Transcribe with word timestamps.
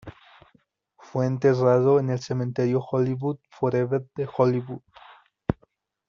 Fue 0.97 1.27
enterrado 1.27 1.99
en 1.99 2.09
el 2.09 2.17
Cementerio 2.17 2.81
Hollywood 2.83 3.37
Forever 3.51 4.03
de 4.15 4.27
Hollywood. 4.35 4.81